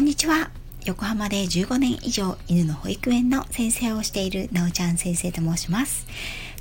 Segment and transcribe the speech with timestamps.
[0.00, 0.50] んにちは。
[0.86, 6.06] 横浜で15年以上犬の保育園の先生をしているなおちゃん先生と申します。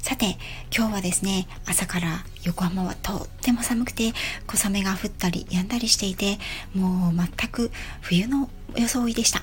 [0.02, 0.38] さて、
[0.76, 4.12] 今日はですね、朝から横浜はとっても寒くて
[4.46, 6.38] 小雨が降ったり止んだりしていて、
[6.76, 7.72] もう全く
[8.02, 9.42] 冬の装いでした。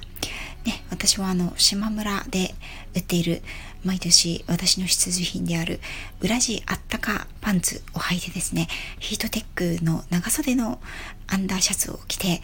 [0.67, 2.55] ね、私はあの島村で
[2.95, 3.41] 売っている
[3.85, 5.81] 毎年私の必需品である
[6.21, 8.67] 裏地あったかパンツを履いてですね
[8.99, 9.45] ヒートテッ
[9.79, 10.81] クの長袖の
[11.29, 12.43] アンダーシャツを着て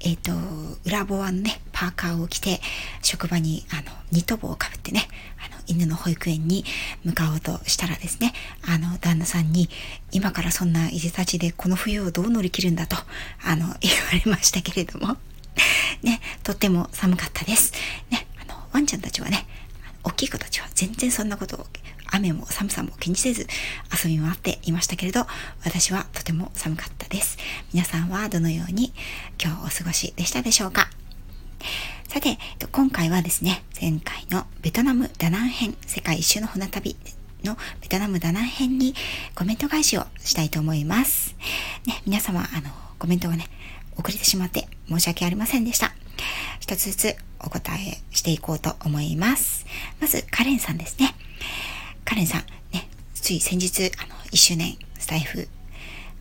[0.00, 0.32] えっ、ー、と
[0.84, 2.60] 裏ボアのねパーカーを着て
[3.02, 6.64] 職場にあのニット帽をかぶってねあの犬の保育園に
[7.04, 8.32] 向かおうとしたらですね
[8.66, 9.68] あの旦那さんに
[10.12, 12.96] 今からそんないでたちでこの冬をどう乗り切るんだと
[13.44, 15.16] あの 言われましたけれども
[16.02, 17.72] ね、とっても寒かったです。
[18.10, 19.46] ね、あの、ワンちゃんたちはね、
[20.02, 21.66] 大きい子たちは全然そんなことを
[22.10, 23.46] 雨も寒さも気にせず
[24.04, 25.26] 遊び回っていましたけれど
[25.64, 27.38] 私はとても寒かったです
[27.72, 28.92] 皆さんはどのように
[29.42, 30.88] 今日お過ごしでしたでしょうか？
[32.08, 32.38] さて
[32.72, 36.96] 今回はですね前回のベトナムダナン編世界一周の船旅
[37.44, 38.94] のベトナムダナン編に
[39.34, 41.36] コメント返しをしたいと思います
[41.86, 43.46] ね皆様あのコメントをね
[43.96, 45.92] 遅れてしまって申し訳ありませんでした。
[46.58, 49.66] 一つずつお答えしていこうと思います。
[50.00, 51.14] まず、カレンさんですね。
[52.10, 52.40] カレンさん、
[52.72, 55.46] ね、つい先日、あの、1周年スタイフ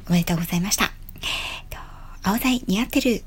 [0.07, 0.91] おめでとうございました。
[2.21, 3.23] 青材似合ってる。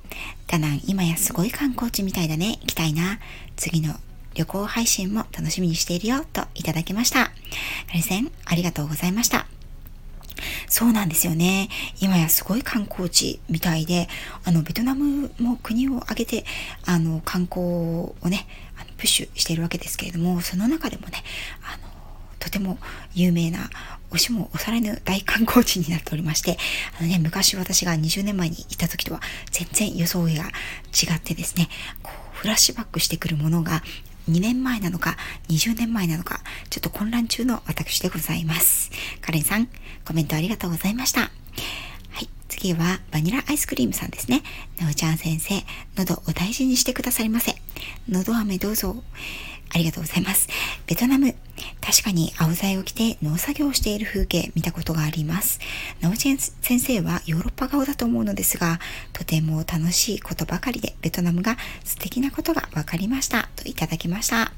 [0.46, 2.58] ダナン、今やすごい観光地みたいだね。
[2.60, 3.18] 行きたいな。
[3.56, 3.96] 次の
[4.34, 6.24] 旅行配信も楽しみにしているよ。
[6.32, 7.32] といただきました。
[7.88, 9.48] カレンさん、ありがとうございました。
[10.68, 11.68] そうなんですよね。
[12.00, 14.08] 今やすごい観光地みたいで、
[14.44, 16.44] あの、ベトナムも国を挙げて、
[16.86, 18.46] あの、観光をね、
[18.98, 21.24] プッシュしているわけですけれども、その中でもね、
[21.64, 21.91] あの、
[22.42, 22.76] とても
[23.14, 23.70] 有名な、
[24.10, 26.58] 押しも押されぬ大観光地になっておりまして、
[26.98, 29.20] あのね、昔私が20年前に行った時とは
[29.52, 30.34] 全然予想が違
[31.14, 31.68] ってですね、
[32.02, 33.84] こう、フラッシュバックしてくるものが
[34.28, 35.16] 2年前なのか
[35.48, 38.90] 20年前なのかちょっと混乱中の私でございます。
[39.20, 39.68] カレンさん、
[40.04, 41.20] コメントありがとうございました。
[41.20, 41.28] は
[42.20, 44.42] い、次はバニラアイスクリームさんですね。
[44.80, 45.62] なおちゃん先生、
[45.96, 47.54] 喉お大事にしてくださりませ。
[48.08, 49.04] 喉飴どうぞ。
[49.74, 50.48] ありがとうございます。
[50.86, 51.34] ベトナム、
[51.80, 55.60] 確かに青材を着て農作業をしている風景見たことがあります。
[56.00, 58.80] ナオチェン先生はヨーロッパ顔だと思うのですが、
[59.12, 63.48] とても楽しいことばかりでベトナムが素敵なことが分かりました。
[63.56, 64.52] といただきました。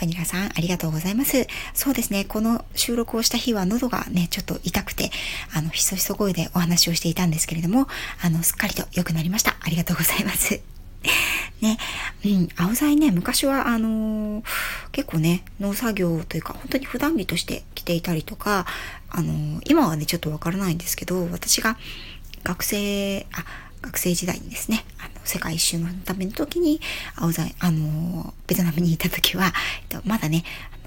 [0.00, 1.46] バニラさん、ありがとうございます。
[1.74, 5.10] そうですね、この収録をした日は喉がね、ちょっと痛くて、
[5.52, 7.86] あの、ひそひそ声でお話をしていたんですけれども、
[8.20, 9.56] あの、すっかりと良くなりました。
[9.60, 10.71] ありがとうございます。
[11.60, 11.78] ね、
[12.24, 14.44] うん、青材ね、昔は、あのー、
[14.90, 18.66] 結構ね、農作業というか、本当に普段着として着ていたりとか、
[19.08, 21.78] あのー、今はね、ちょっとわからないんですけど、私が
[22.44, 23.44] 学生、あ、
[23.80, 26.80] 学生時代にですね、あの、世界一周のための時に、
[27.16, 29.52] 青材、あのー、ベトナムにいた時は、
[29.90, 30.44] えっと、まだね、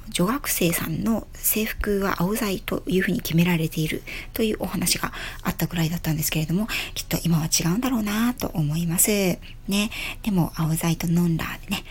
[0.10, 5.12] 女学生さんの制服は青材というふうに決められているというお話が
[5.44, 9.10] あったぐらいだったんですけれども、きっと今は違うんだろうなと思います。
[9.10, 9.90] ね。
[10.24, 11.84] でも青材とノンラーでね、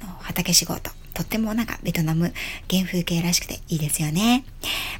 [0.00, 2.32] あの、畑仕事、とってもなんかベトナム
[2.70, 4.44] 原風景らしくていいですよね。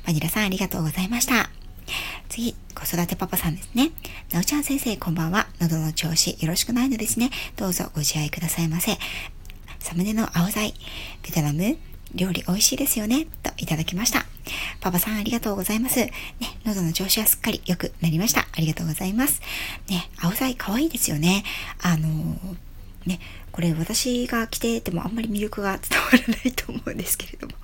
[0.06, 1.50] バニラさんありがとうございました。
[2.28, 3.90] 次、子育てパパさんですね。
[4.32, 5.46] なおちゃん先生、こんばんは。
[5.60, 7.30] 喉の調子よろしくないのですね。
[7.56, 8.98] どうぞご自愛くださいませ。
[9.78, 10.74] サムネの青材、
[11.22, 11.76] ベトナム、
[12.14, 13.26] 料理美味しいですよね。
[13.42, 14.24] といただきました。
[14.80, 16.00] パパさんありがとうございます。
[16.00, 16.12] ね、
[16.64, 18.46] 喉の調子はすっかり良くなりました。
[18.52, 19.40] ありがとうございます。
[19.88, 21.44] ね、青菜可愛いですよね。
[21.80, 22.56] あのー、
[23.06, 27.54] ね、これ私が着ててもあんまり魅力が伝わらないと思うんですけれども。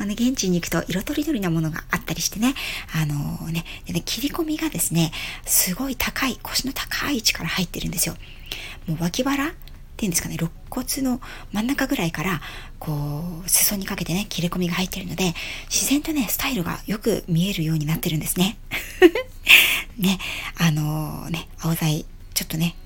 [0.00, 2.54] あの、現地に行くと色とりどりなものがあったりしてね、
[2.94, 5.12] あのー、ね、でね、切り込みがですね、
[5.44, 8.16] すごい高い、腰の高い位置から入ってるんですよ。
[8.86, 9.50] もう脇腹っ
[9.96, 11.20] ていうんですかね、肋骨の
[11.52, 12.40] 真ん中ぐらいから、
[12.78, 15.34] こう、裾にかけてね、切れ込みが入ってるので、
[15.68, 18.56] 自然とね、スタイルがよく見えるようになってるんですね。
[19.98, 20.18] ね、
[20.56, 22.04] あのー、ね、青材、
[22.34, 22.76] ちょっとね、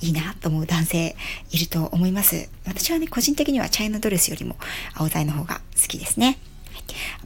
[0.00, 1.16] いいなと思う男性
[1.50, 2.48] いると思います。
[2.66, 4.56] 私はね、個人的にはチャイナドレスよりも
[4.94, 6.38] 青材の方が好きですね。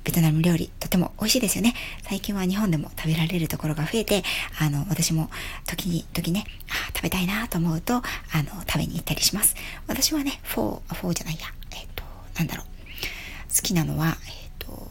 [0.04, 1.74] ベトナム料理とても美味しいですよね。
[2.04, 4.22] 最近は日本でも食べられるところが増えて、
[4.60, 5.30] あの、私も
[5.66, 9.56] 時に、時ね、あ食べたいなと思うと、あの、食べに行ったりします。
[9.86, 12.04] 私はね、フォー、フォーじゃないや、えっ、と、
[12.36, 12.66] なんだろう。
[13.54, 14.90] 好きなのは、えっ、ー、と、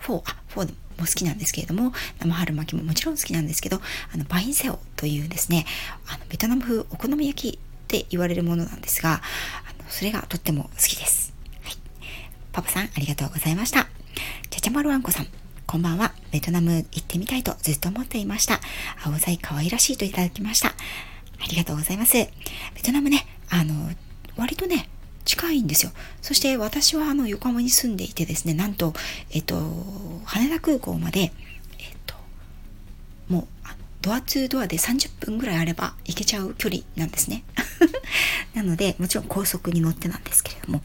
[0.00, 3.80] フォー、あ、フォーも好きなんですけれども、生春巻きももちろん好きなんですけど、
[4.12, 5.64] あの、バインセオというですね、
[6.06, 11.32] あの、ベトナム風お好み焼きって言われるものなんですが、あの、それがとっても好きです。
[11.62, 11.76] はい
[12.52, 13.88] パパさん、ありがとうございました。
[14.50, 15.26] ちゃちゃまるあんこさん、
[15.66, 16.12] こんばんは。
[16.32, 18.60] ベトナム行ってみたいとずっと思っていました。
[19.04, 20.68] 青菜可愛らしいといただきました。
[20.68, 20.74] あ
[21.48, 22.14] りがとうございます。
[22.14, 22.30] ベ
[22.84, 23.90] トナムね、あの、
[24.36, 24.88] 割とね、
[25.24, 25.92] 近いんですよ。
[26.22, 28.94] そして私はあの横浜に住んでいてですね、なんと、
[29.30, 29.56] えっと、
[30.24, 31.30] 羽田空港まで、えっ
[32.06, 32.14] と、
[33.28, 33.46] もう、
[34.00, 37.44] ドア2ドアで30分ぐらいあれば行けちゃう距離なんですね。
[38.54, 40.82] なので、もちろん高速に乗ってなんですけれども、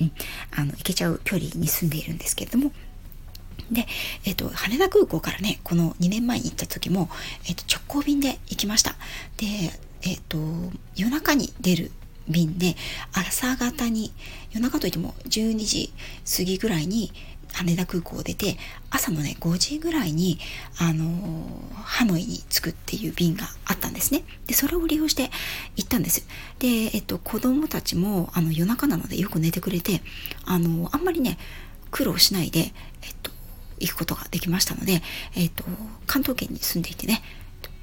[0.00, 0.12] うん、
[0.52, 2.72] あの、行けちゃう距離に住んでいるんですけれども、
[3.70, 3.86] で、
[4.24, 7.10] えっ、と、羽田空港からね、この2年前に行った時も、
[7.46, 8.96] えっ、と、直行便で行きました。
[9.36, 9.46] で、
[10.02, 10.38] えっ、と、
[10.94, 11.90] 夜中に出る
[12.28, 12.76] 便で、
[13.12, 14.12] 朝方に、
[14.52, 15.92] 夜中といっても12時
[16.36, 17.12] 過ぎぐらいに
[17.52, 18.56] 羽田空港を出て、
[18.90, 20.38] 朝のね、5時ぐらいに、
[20.78, 24.24] あのー、ハノイに着くっていう便があったんですね。
[24.46, 25.30] で、それを利用して
[25.76, 26.26] 行ったんです。
[26.58, 30.02] で、えっと、子供たちも、あの、夜中なのでよく寝てくれて、
[30.44, 31.38] あのー、あんまりね、
[31.90, 32.72] 苦労しないで、えっ
[33.22, 33.30] と、
[33.78, 35.02] 行くことができましたので、
[35.36, 35.64] えっと、
[36.06, 37.22] 関東圏に住んでいてね、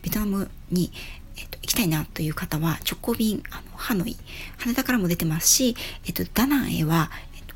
[0.02, 0.92] ベトナムに、
[1.40, 4.16] えっと、行きたいなという方は直行便あのハノイ
[4.58, 5.76] 羽田からも出てますし、
[6.06, 7.56] えっと、ダナンへは、えっと、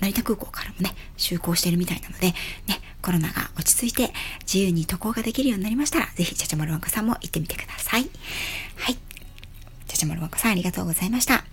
[0.00, 2.34] 成田空港からもね就航しているみたいなので、ね、
[3.02, 8.08] コロナが落ち着いて自由に渡航ができるようになりましたらぜひちゃちゃまるわんこさんも行ってみてください
[8.76, 8.94] はい
[9.86, 11.44] ちゃちゃまるわんこさんありがとうございました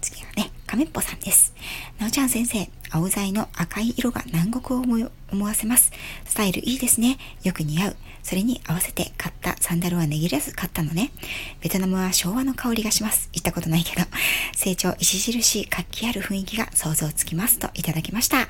[0.00, 1.54] 次はね亀っぽさんです
[1.98, 5.92] なおちゃん先生青材の赤い色が南国を思わせます。
[6.24, 7.18] スタイルいいですね。
[7.42, 7.96] よく似合う。
[8.26, 11.12] それに合わせて買ったサンダルは値切らず買ったのね。
[11.60, 13.30] ベトナムは昭和の香りがします。
[13.32, 14.04] 行ったことないけど。
[14.52, 18.48] 成長著しい活気ある雰囲気が想像つきますといただきました。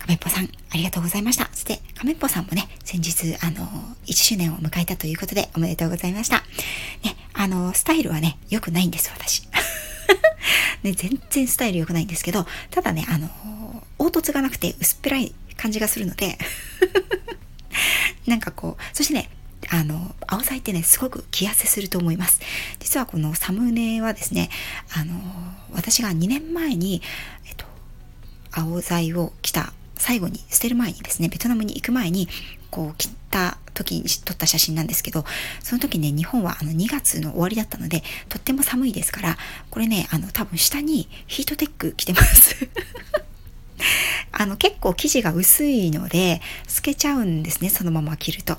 [0.00, 1.48] 亀っぽさん、ありがとうございました。
[1.54, 3.66] そして、亀っぽさんもね、先日、あの、
[4.04, 6.44] 1周年を迎えたということで、おめでとうございました。
[7.02, 9.48] ね、あの、スタイルはね、良くないんです、私。
[10.84, 13.30] ね、全然スタイル良くないんですけど、ただね、あの、
[13.96, 16.38] 凹凸がなくて薄っぺらい感じがするので
[18.30, 19.28] なんかこう、そしてね、
[19.68, 22.40] あの、青菜ってね、すごく着痩せすると思います。
[22.78, 24.50] 実はこのサムネはですね、
[24.96, 25.20] あの、
[25.72, 27.02] 私が2年前に、
[27.46, 27.66] えっと、
[28.52, 32.28] 青菜を着た、最後に捨てる前にですね、ベトナムに行く前に、
[32.70, 35.24] こう、着た時に撮った写真なんですけど、
[35.62, 39.38] その時ね、日本はあの2月の終わりだったので、とっても寒いですから、
[39.70, 42.68] これね、あの、多分下にヒートテック着てます
[44.40, 48.56] あの、結構生地が薄いので、透けちゃうんですね、そのまま着ると。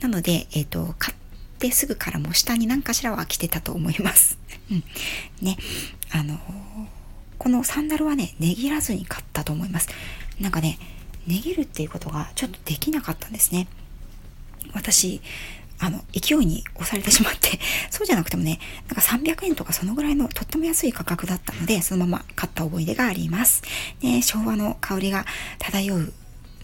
[0.00, 1.16] なので、えっ、ー、と、買っ
[1.58, 4.38] てすぐからも下に何かしらは着てたと思います。
[4.70, 4.84] うん。
[5.42, 5.56] ね、
[6.12, 6.38] あの、
[7.36, 9.88] このサンダルはね、値切らずに買ったと思います。
[10.38, 10.78] なんかね、
[11.26, 13.66] 値切るっていうことがちょっとできなかったんですね。
[14.72, 15.20] 私、
[15.84, 17.60] あの、勢いに押されてしまって、
[17.90, 18.58] そうじゃなくてもね、
[18.88, 23.62] なんか300円とかそのぐらいのとっても安い価格だったので、そのまま買った思い出があります。
[24.00, 25.26] ね、昭和の香りが
[25.58, 26.14] 漂う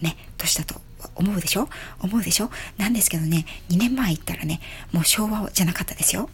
[0.01, 0.81] ね、年だと
[1.15, 1.69] 思うでしょ？
[1.99, 2.49] 思うでしょ？
[2.77, 4.59] なんですけどね、2年前行ったらね、
[4.91, 6.29] もう昭和じゃなかったですよ。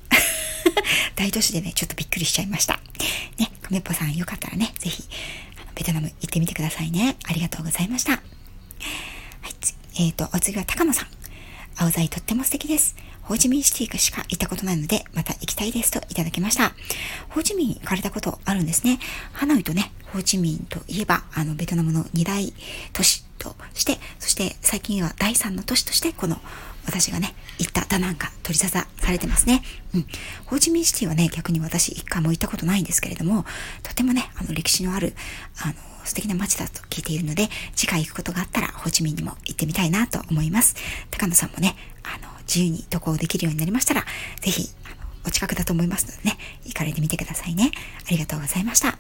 [1.16, 2.80] 大都市でね、ちょっとびっくりしちゃいました。
[3.38, 5.04] ね、亀っぽさんよかったらね、ぜひ、
[5.76, 7.18] ベトナム行ってみてくださいね。
[7.26, 8.14] ありがとうございました。
[8.14, 8.22] はい、
[10.00, 11.17] えっ、ー、と、お次は高野さん。
[11.78, 12.96] 青材とっても素敵です。
[13.22, 16.74] ホーチミンシティしか行ったことないので、また行きたいですといただきました。
[17.30, 19.00] ホーチミン行かれたことあるんですね。
[19.34, 22.54] ハノイとね、ホーチミンといえば、あの、ベトナムの二大
[22.94, 26.38] 都市として、そして最近は第三の都市として、この
[26.86, 29.62] 私がね、行ったダナンカ取り沙汰されてますね。
[29.94, 30.08] うん。
[30.46, 33.46] ホーチミンシティはね、逆に私一回も行ったことないんですけれども、
[33.84, 35.14] とてもね、あの歴史のある、
[35.62, 35.74] あの、
[36.08, 40.76] 素敵な街だと聞いているので、次回行くことがあったら、ホーチミンにも行ってみたいなと思います。
[41.12, 44.06] 高野さんもね、あの、自由に渡航できるようになりましたら、
[44.42, 44.96] ぜひ、あの、
[45.26, 47.72] お近くだと思いますのでね、行かれてみてくださいね。
[48.08, 48.92] ありがとうございました。
[48.92, 48.98] さ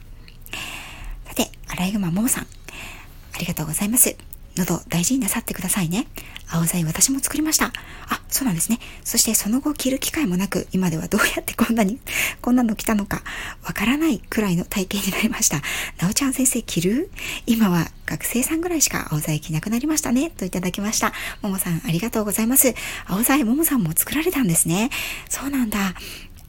[1.35, 4.36] て、アライグマももさん、ありがとうございます。
[4.57, 6.07] 喉大事になさってくださいね。
[6.49, 7.67] 青材私も作りました。
[8.09, 8.79] あ、そうなんですね。
[9.03, 11.99] そしてその後着る機会もなく、今ではどうやってこんなに、
[12.41, 13.21] こんなの着たのか、
[13.63, 15.61] わからないくらいの体型になりました。
[15.99, 17.11] なおちゃん先生着る？
[17.45, 20.29] 今は学生さんぐらいしか青材着なくなりましたね。
[20.29, 21.13] といただきました。
[21.41, 22.73] ももさんありがとうございます。
[23.05, 24.89] 青材ももさんも作られたんですね。
[25.29, 25.95] そうなんだ。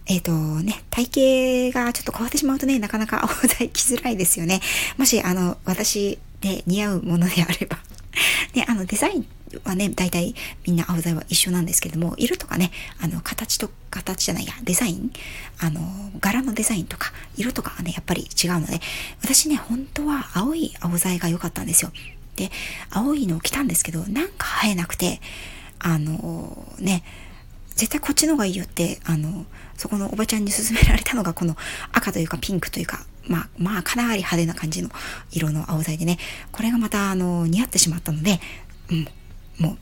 [0.06, 4.60] えっ、とね、体型がちょっと変わってしまうとね、なかなか青材着づらいですよね。
[4.96, 7.78] もし、あの、私で似合うものであれば
[8.52, 9.26] で、あの、デザイン
[9.64, 10.34] はね、大体
[10.66, 15.10] みんな青材は一緒なんですけども、色とかね、あの、形と、形じゃないや、デザイン
[15.58, 18.80] あの、柄のデザインとか、色とかがね、やっぱり違うので、
[19.22, 21.92] 私ね、本当は青い青材が良かったんですよ。
[22.36, 22.50] で、
[22.90, 25.20] 青いのを着たんですけど、なんか生えなくて、
[25.78, 27.02] あの、ね、
[27.74, 29.46] 絶対こっちの方がいいよって、あの、
[29.76, 31.56] そこのおばちゃんに勧められたのがこの
[31.92, 34.90] 赤というかピンクというか、まあ、まあ、かなり派手な感じの
[35.30, 36.18] 色の青材でね、
[36.50, 38.40] これがまた、あの、似合ってしまったので、
[38.90, 39.08] うん、
[39.58, 39.78] もう、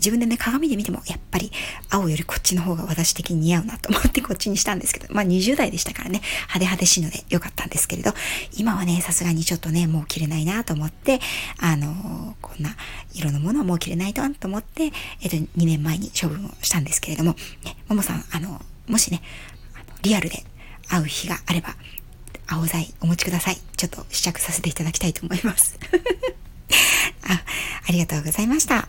[0.00, 1.52] 自分でね、鏡で見ても、やっぱり
[1.90, 8.12] 青よりこっちの方が私的に似合うなと思ってこっちにしたんですけど、まあ20代でしたからね、派手派手しいので良かったんですけれど、
[8.56, 11.20] 今はね、さすがにちょっとね、もう着れないなと思って、
[11.58, 12.70] あの、こんな
[13.12, 14.84] 色のものはもう着れないとと思って、
[15.20, 17.32] えっと、2年前に処分をしたんですけれども、
[17.64, 19.20] ね、ももさん、あの、もしね、
[20.02, 20.44] リアルで
[20.88, 21.76] 会う日があれば、
[22.50, 23.58] 青剤お持ちください。
[23.76, 25.78] ちょっと試着させていただきたいと思います。
[27.28, 27.42] あ、
[27.88, 28.88] ありがとうございました。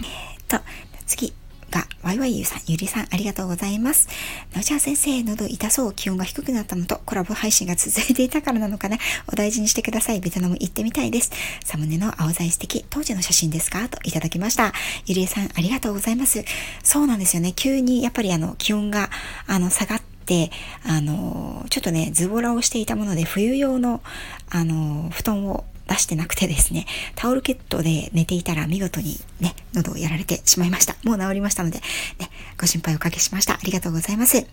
[0.00, 0.06] えっ
[0.48, 0.60] と、
[1.06, 1.32] 次
[1.70, 4.08] が、ワイワイユーさん、ゆりさん、ありがとうございます。
[4.52, 8.98] なおちゃん先生、喉痛そう、気温が低くなったのと、コラボ配信が続いていたからなのかな。
[9.26, 10.20] お大事にしてください。
[10.20, 11.30] ベトナム行ってみたいです。
[11.64, 13.88] サムネの青材素敵、当時の写真ですか？
[13.88, 14.72] といただきました。
[15.06, 16.44] ゆりえさん、ありがとうございます。
[16.82, 17.52] そうなんですよね。
[17.54, 19.10] 急に、やっぱりあの、気温が、
[19.46, 20.50] あの、下がって、で
[20.84, 24.02] あの、ちょっとね、ズボラをしていたもので、冬用の、
[24.50, 30.96] あの、布団を出してなくてですね、タオルケットで寝ていたら見事にね、喉をやられてしまいました。
[31.04, 31.78] もう治りましたので、
[32.18, 33.54] ね、ご心配おかけしました。
[33.54, 34.36] ありがとうございます。
[34.36, 34.46] ね、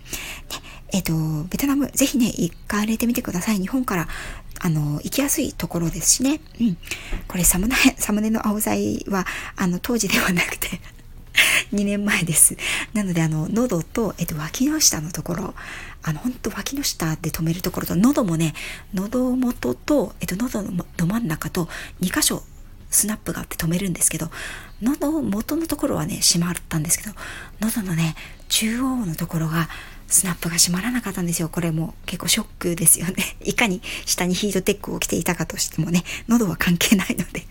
[0.91, 1.05] えっ、ー、
[1.43, 3.57] と、ベトナム、ぜひね、行かれてみてください。
[3.57, 4.07] 日本から、
[4.59, 6.41] あの、行きやすいところですしね。
[6.59, 6.77] うん。
[7.27, 10.81] これ、サムネ、サムネの青剤は、あの、当時ではなくて
[11.73, 12.57] 2年前です。
[12.93, 15.53] なので、あの、喉と、えっと、脇の下のところ、
[16.03, 18.53] あの、ほんと脇の下で止めるところと、喉もね、
[18.93, 21.67] 喉元と、えっと、喉のど真ん中と
[22.01, 22.43] 2箇所
[22.89, 24.29] スナップがあって止めるんですけど、
[24.81, 27.13] 喉元のところはね、閉まったんですけど、
[27.59, 28.15] 喉のね、
[28.47, 29.69] 中央のところが、
[30.09, 31.49] スナップが閉まらなかったんですよ。
[31.49, 33.37] これも結構ショックですよね。
[33.45, 37.45] いかに下にヒートテックを着ていたかとしてもね、喉は関係ないので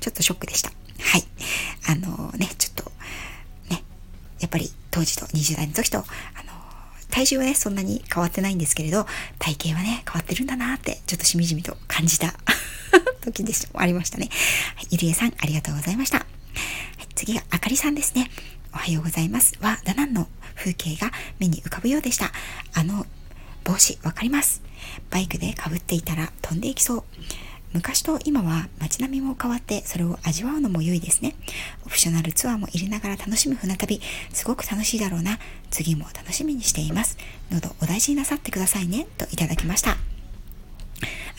[0.00, 0.70] ちょっとショックでした。
[1.00, 1.24] はい。
[1.86, 2.92] あのね、ちょっと、
[4.44, 6.04] やっぱり当時と20代の時と、あの
[7.10, 9.06] 体重はね、そんなに変わってないんですけれど、
[9.38, 12.34] 体型はね、変わってるんだなって、ちょっとしみじみと感じた
[13.24, 14.28] 時でしたありましたね。
[14.76, 16.18] はい、ゆりえさん、ありがとうございました。
[16.18, 16.26] はい、
[17.14, 18.30] 次があかりさんですね。
[18.74, 19.54] おはようございます。
[19.60, 22.30] は、ダナンの風景が目に浮かぶようでした。
[22.74, 23.06] あの、
[23.64, 24.60] 帽子、わかります。
[25.10, 27.04] バイクでかぶっていたら飛んでいきそう。
[27.74, 31.34] 昔と今は街並みも変わってそれを味わうのも良いですね。
[31.84, 34.00] オプショナルツアーも入れながら楽しむ船旅、
[34.32, 35.40] すごく楽しいだろうな。
[35.70, 37.18] 次も楽しみにしています。
[37.50, 39.08] 喉お大事になさってくださいね。
[39.18, 39.96] といただきました。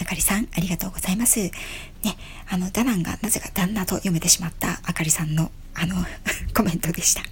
[0.01, 1.39] あかりさん、ありがとうございます。
[1.39, 1.51] ね、
[2.49, 5.95] あの、ダナンがなぜか旦那と読めてしまったあかりさんの、あの
[6.53, 7.23] コメントでした。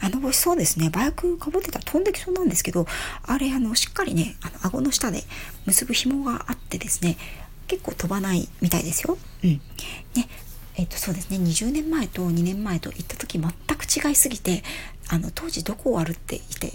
[0.00, 2.86] あの帽子そうですね、バイクかぶってたら飛んできそうなんですけど、
[3.24, 5.24] あれ、あの、しっかりね、あの、顎の下で
[5.66, 7.16] 結ぶ紐があってですね、
[7.68, 9.16] 結構飛ばないみたいですよ。
[9.44, 9.50] うん。
[10.14, 10.28] ね。
[10.76, 11.38] えっ、と、そうですね。
[11.38, 14.62] 20年前と2年前と行った時全く違いすぎて、
[15.08, 16.72] あの、当時どこを歩っていて、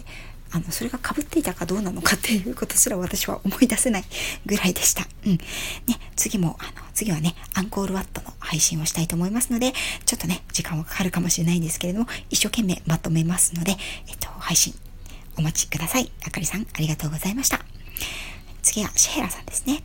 [0.51, 4.03] あの、それが被っていたかどうなのかっていうことすら私は思い出せない
[4.45, 5.07] ぐらいでした。
[5.25, 5.31] うん。
[5.33, 5.39] ね、
[6.15, 9.73] 次も、あの、次はね、アンコールワットの配信をしたいと思いますので、
[10.05, 14.75] ちょっとね、時間はかかるかもしれないんですけれども、一生懸命まとめますので、えっと、配信
[15.37, 16.11] お待ちください。
[16.25, 17.61] あかりさん、ありがとうございました。
[18.61, 19.81] 次はシェーラさんですね。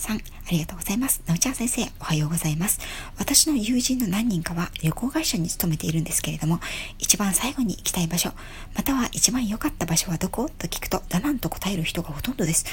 [0.00, 1.22] さん、ありがとうございます。
[1.26, 2.80] なおちゃん先生、おはようございます。
[3.18, 6.58] 私の友人の何人かは旅行会社に勤めているんですけれども、
[6.98, 8.32] 一番最後に行きたい場所、
[8.74, 12.64] または一番良かった場所はどこと聞くと、だなんと答える人がほとんどです。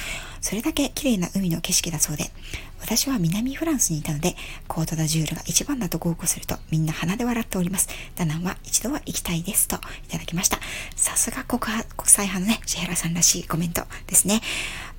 [0.42, 2.32] それだけ綺麗な海の景色だそうで、
[2.80, 4.36] 私は南フランスにいたので、
[4.68, 7.90] コートダジュールが一番だと豪語すると、みんな鼻で笑っております。
[8.16, 9.68] ダナンは一度は行きたいです。
[9.68, 9.80] とい
[10.10, 10.60] ただきました。
[10.96, 11.62] さすが国
[12.06, 14.42] 際派のね、シェラさんらしいコメントですね。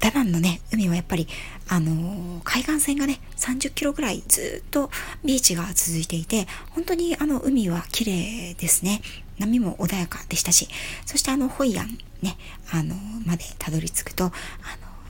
[0.01, 1.27] ダナンのね、海はやっぱり、
[1.69, 4.91] あの、海岸線がね、30キロぐらいずっと
[5.25, 9.03] ビーチが続いていて、本当にあの海は綺麗ですね。
[9.39, 10.69] 波も穏やかでしたし、
[11.07, 12.37] そしてあのホイアンね、
[12.73, 12.95] あの、
[13.27, 14.33] までたどり着くと、あの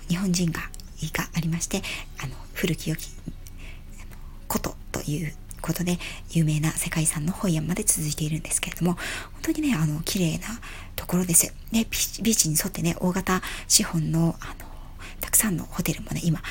[0.08, 0.60] 日本人が
[1.12, 1.82] がありまして、
[2.22, 3.08] あの古き良き
[4.48, 5.98] 古都ということで
[6.30, 9.02] 有名な世界遺産のホイアンまで続いているんですけれども、本
[9.42, 10.46] 当にね、あの、綺麗な
[10.96, 11.54] ところです。
[11.72, 11.86] ね、
[12.22, 14.67] ビーチに沿ってね、大型資本の、あの、
[15.20, 16.42] たくさんのホテルもね、今、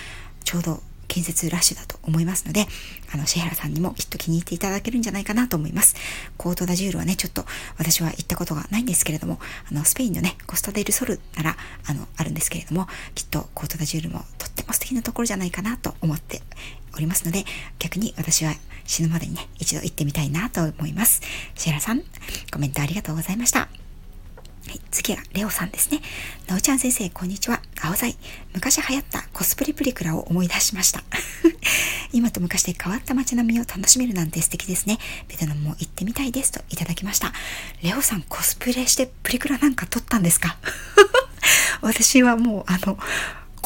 [0.44, 2.68] ちょうど建設ラッシュだと思いますので、
[3.14, 5.96] あの、シェハラさんにもきっと気に入っていただけるんじゃないかなと思います。
[6.38, 7.46] コートダジュールはね、ちょっと
[7.78, 9.40] 私は行ったことがないんですけれども、
[9.70, 16.42] あの、スペインのね、コスタデルソルなら、あの、あるんですけれども、きっとコートダジュールもとっても素敵なところじゃないかなと思って
[16.96, 17.46] おりますので、
[17.80, 18.54] 逆に私は
[18.86, 21.22] 死ぬまでにね、一度行ってみたいなと思います。
[21.56, 22.04] シェラさん、
[22.52, 23.60] コメントありがとうございました。
[23.60, 23.68] は
[24.74, 26.02] い、次はレオさんですね。
[26.48, 27.62] なおちゃん先生、こんにちは。
[27.82, 28.16] 青菜。
[28.54, 31.04] 昔流行ったコスプレプリクラを思い出しました。
[32.14, 34.98] 今と昔で変わった街並みを楽しめるなんて素敵ですね。
[35.28, 37.34] ベトナムも行ってみたいですといただきました。
[37.84, 40.58] レオさん、コスプレしてプリクラなんか撮ったんですか？
[41.82, 42.98] 私はもう、あの、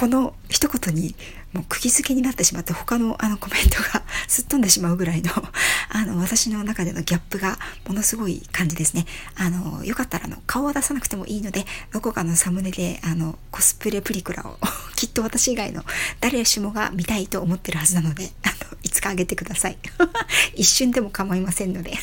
[0.01, 1.13] この一言に
[1.53, 5.29] もう釘付けになってしまって他のあのコメントがすっ飛んでしまうぐらいの
[5.93, 9.05] あの私の中でのギャップがものすごい感じですね。
[9.35, 14.57] あのよかったらの顔は出さなくてもいいのでどこかのサムネであのコスプレプリクラを
[14.97, 15.85] きっと私以外の
[16.19, 19.77] 誰しもが見たいと思ってるはずなのであのいつかあげてください。
[20.57, 21.95] 一瞬でも構いませんので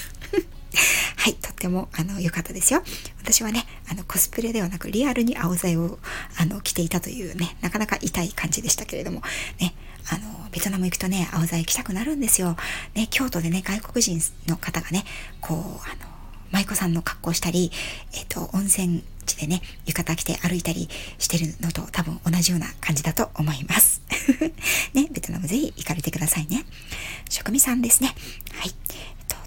[1.16, 2.82] はい、とってもあの良かったですよ。
[3.20, 5.98] 私はね、あのコスプレではなくリアルに青材を
[6.36, 9.22] あの着ていたというね、なかなか痛い感じでしたけれども、
[9.60, 9.74] ね、
[10.10, 12.56] あの、ベトナム行くとね、青材着たくなるんですよ。
[12.94, 15.04] ね、京都でね、外国人の方がね、
[15.40, 16.08] こう、あの、
[16.50, 17.70] 舞妓さんの格好したり、
[18.14, 24.00] えっ、と、温泉地でね、浴衣着て歩いたりしてるのと多分同じような感じだと思います。
[24.94, 26.64] ね、ベトナムぜひ行かれてくださいね。
[27.28, 28.14] 職味さんですね。
[28.54, 28.74] はい。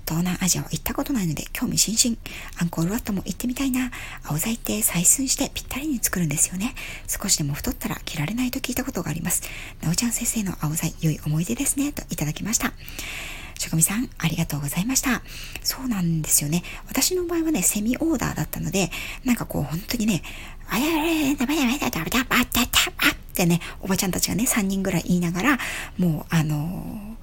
[0.06, 2.18] 東南アジアは行ったことないので興味津々。
[2.60, 3.92] アンコールワットも行ってみたいな。
[4.24, 6.74] 青材って採寸してぴったりに作るんですよね。
[7.08, 9.44] 少しでも太ったら着られないと聞いたことがあります。
[9.82, 11.92] なおちゃん先生の青材、良い思い出ですね。
[11.92, 12.74] といただきました。
[13.58, 15.22] 職味さん、ありがとうございました。
[15.64, 16.64] そうなんですよね。
[16.88, 18.90] 私の場合はね、セミオーダーだったので、
[19.24, 20.24] なんかこう、本当にね、
[20.68, 22.42] あやれダメダメダメダメ
[23.32, 25.58] ってね、おばちゃんたちがね、3人ぐらい言いながら、
[25.98, 27.18] もう、あの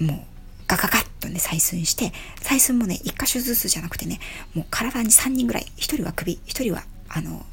[0.00, 0.37] ー、もう、
[0.68, 4.20] ガガガッとね、採寸して、採寸もね、1箇所ずつじゃなくてね、
[4.54, 7.46] もう体に3人ぐらい、1人は首、1人は、あの、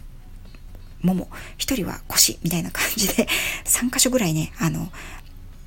[1.02, 3.28] もも、1人は腰、みたいな感じで、
[3.64, 4.92] 3箇所ぐらいね、あの、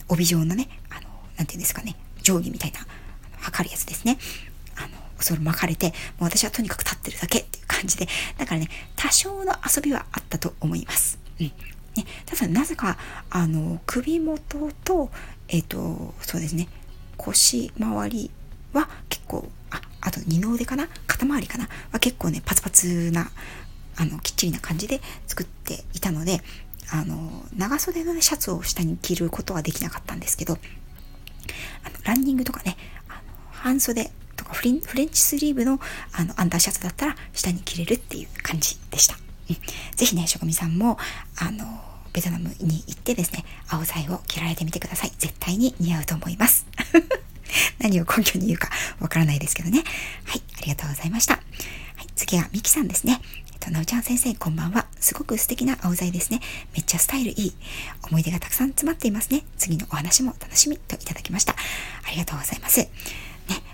[0.08, 2.86] 帯状のね、あの、なんていうんですかね、定規みたいな、
[3.38, 4.18] 測るやつですね。
[4.76, 4.88] あの、
[5.18, 11.18] それ巻かれて、もう私はとにかく立ってるだけっていう感じで、だからね、多少の遊びはあったと思います。
[11.40, 11.46] うん。
[11.46, 12.98] ね、ただなぜか、
[13.30, 15.10] あの、首元と、
[15.48, 16.68] えっ、ー、と、そうですね、
[17.18, 18.30] 腰回り
[18.72, 20.88] は結構、あ、あと二の腕かな？
[21.06, 21.68] 肩周りかな？
[21.92, 23.30] は結構ね、パツパツな、
[23.96, 26.40] あの、きっちりな感じで作っていたので、
[26.90, 30.54] あの、長袖の、ね、シャツを下に着ることはできなかったんですけど、
[31.84, 32.76] あのランニングとかね、
[33.08, 33.18] あの
[33.50, 35.80] 半袖とかフレンチスリーブの
[36.12, 39.16] あのアンダーシャツだったら下に着れるっていう感じでした。
[39.50, 39.56] うん、
[39.96, 40.98] ぜひね、職人さんも、
[41.36, 41.64] あの、
[42.12, 45.12] ベトナムに行ってですね、青材を着られてみてください。
[45.18, 46.66] 絶対に似合うと思います。
[47.78, 48.70] 何を根拠に言うか
[49.00, 49.84] わからないですけどね。
[50.24, 51.34] はい、ありがとうございました。
[51.34, 51.40] は
[52.02, 53.20] い、次はミキさんですね。
[53.52, 54.86] えっと、なおちゃん先生、こんばんは。
[55.00, 56.40] すごく素敵な青材ですね。
[56.74, 57.54] めっちゃスタイルいい。
[58.10, 59.44] 思い出がたくさん詰まっていますね。
[59.56, 61.54] 次のお話も楽しみといただきました。
[62.04, 62.80] ありがとうございます。
[62.80, 62.88] ね、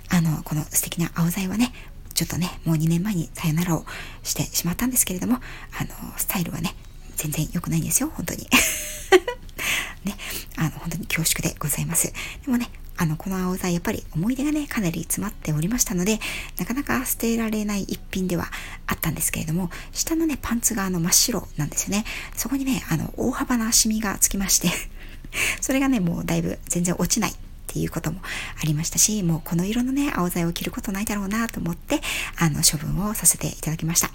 [0.08, 1.72] あの、この素敵な青材はね、
[2.14, 3.84] ちょっとね、もう2年前にさよならを
[4.22, 5.40] してしまったんですけれども、
[5.78, 6.74] あの、スタイルはね、
[7.16, 8.48] 全然良くないんですよ、本当に。
[10.04, 10.16] ね、
[10.56, 12.06] あの、本当に恐縮でございます。
[12.06, 12.12] で
[12.46, 16.20] もね、あの、この青菜、やっぱり思い出がね、かなり詰まっておりましたので、
[16.58, 18.46] なかなか捨てられない一品では
[18.86, 22.04] あったんですけれども、下のね、パンツがあの真っ白なんですよね。
[22.36, 24.70] そこにね、あの、大幅なシミがつきまして
[25.60, 27.34] それがね、もうだいぶ全然落ちない
[27.74, 28.20] っていうことも
[28.62, 32.00] ありましたし、もうこの色のね、青材を着ることないだろうなと思って、
[32.38, 34.10] あの、処分をさせていただきました。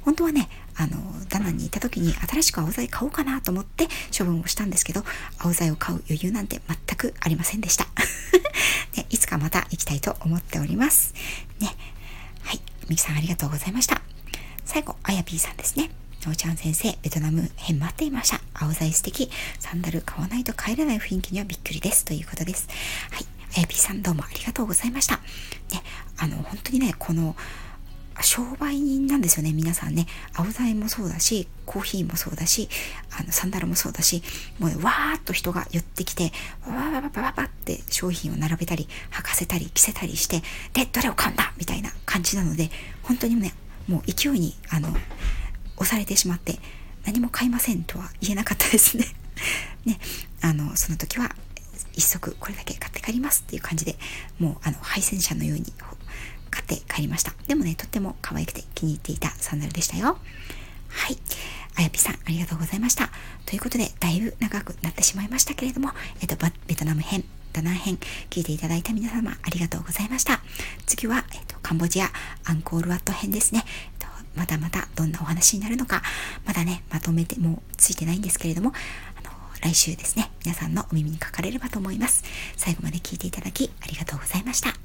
[0.00, 0.96] 本当はね、あの、
[1.28, 5.04] ダナンに行った時に新しく青材買おうかなと思って処分をしたんですけど、
[5.38, 7.86] 青材を買う余裕なんて全くありませんでした。
[8.96, 11.14] ね、いつかまた行きたいと思っております。
[11.60, 11.68] ね。
[12.42, 12.60] はい。
[12.88, 14.02] ミキさんありがとうございました。
[14.64, 15.90] 最後、あやぴーさんですね。
[16.28, 18.40] のーちゃん先生、ベトナム編待っていました。
[18.54, 19.30] 青材素敵。
[19.58, 22.04] サンダル買わないと帰れない雰囲気にはびっくりです。
[22.04, 22.68] ということです。
[23.10, 23.26] はい。
[23.56, 25.16] あやぴーさんどうもありがとうございました。
[25.16, 25.22] ね、
[26.16, 27.36] あの、本当にね、この、
[28.22, 30.06] 商売人なんですよね、皆さんね。
[30.34, 32.68] 青材もそうだし、コーヒーもそうだし、
[33.18, 34.22] あの、サンダルもそうだし、
[34.58, 36.32] もうね、わーっと人が寄ってきて、
[36.66, 42.70] わわわわわわって商品を並べたり、履かせたり、着せたりして、で、どれを買うんだみたいな感じなので、
[43.02, 43.52] 本当にね、
[43.88, 44.96] もう勢いに、あの、
[45.76, 46.58] 押されてしまって、
[47.04, 49.06] 何も買いませんとは言えなかったですね。
[49.84, 49.98] ね、
[50.40, 51.34] あの、その時は、
[51.94, 53.96] 一足これだけ買って帰りますっていう感じで、
[54.38, 55.72] もう、あの、配線車のように
[56.50, 57.32] 買って帰りました。
[57.46, 60.18] でもね、とっても可愛くて気に入っていたサンダルでしたよ。
[60.88, 61.18] はい。
[61.76, 63.10] あやぴさん、ありがとうございました。
[63.46, 67.98] ということで、だいぶ長くなってしまいましたけれども、えっと、ベトナム編、ダナン編、
[68.30, 70.40] 聞いていただいた皆様、ありがとうございました。
[70.86, 72.10] 次は、えっと、カンボジア、
[72.44, 73.64] アンコールワット編ですね。
[74.34, 76.02] まだまだどんなお話になるのか、
[76.44, 78.72] まだね、まとめてもうついてないんですけれども、
[79.16, 79.30] あの、
[79.62, 82.24] 来週ですね、皆さんのお耳にかかれればと思います。
[82.56, 84.83] 最後まで聞いていただきありがとうございました。